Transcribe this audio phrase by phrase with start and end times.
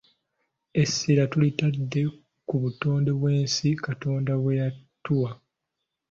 [0.81, 2.01] Essira tulitadde
[2.47, 5.31] ku butonde bw’ensi Katonda bwe yatuwa.